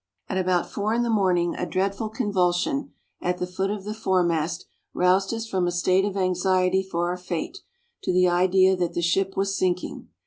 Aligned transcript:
At 0.27 0.39
about 0.39 0.67
four 0.67 0.95
in 0.95 1.03
the 1.03 1.11
morning 1.11 1.53
a 1.53 1.67
dreadful 1.69 2.09
convulsion, 2.09 2.91
at 3.21 3.37
the 3.37 3.45
foot 3.45 3.69
of 3.69 3.83
the 3.83 3.93
fore 3.93 4.23
mast, 4.23 4.65
roused 4.95 5.31
us 5.31 5.47
from 5.47 5.67
a 5.67 5.71
state 5.71 6.05
of 6.05 6.17
anxiety 6.17 6.81
for 6.81 7.11
our 7.11 7.17
fate, 7.17 7.59
to 8.01 8.11
the 8.11 8.27
idea 8.27 8.75
that 8.75 8.93
the 8.95 9.03
ship 9.03 9.37
was 9.37 9.55
sinking. 9.55 10.07